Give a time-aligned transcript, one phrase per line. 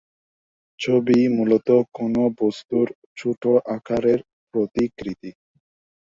[0.79, 1.67] ছবি মূলত
[1.91, 2.87] কোন বস্তুর
[3.17, 3.41] ছোট
[3.75, 4.19] আকারের
[4.53, 5.31] প্রতিকৃতি।